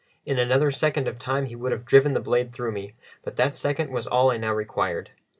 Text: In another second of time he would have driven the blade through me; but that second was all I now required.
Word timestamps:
In 0.25 0.39
another 0.39 0.71
second 0.71 1.07
of 1.07 1.19
time 1.19 1.45
he 1.45 1.55
would 1.55 1.71
have 1.71 1.85
driven 1.85 2.13
the 2.13 2.19
blade 2.19 2.51
through 2.51 2.71
me; 2.71 2.95
but 3.23 3.35
that 3.35 3.55
second 3.55 3.91
was 3.91 4.07
all 4.07 4.31
I 4.31 4.37
now 4.37 4.51
required. 4.51 5.11